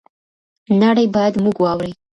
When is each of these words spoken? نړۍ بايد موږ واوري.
نړۍ 0.81 1.05
بايد 1.15 1.33
موږ 1.43 1.55
واوري. 1.59 1.91